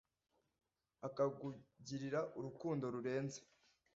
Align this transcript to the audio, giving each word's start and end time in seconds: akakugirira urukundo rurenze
akakugirira 1.07 2.19
urukundo 2.37 2.85
rurenze 2.93 3.39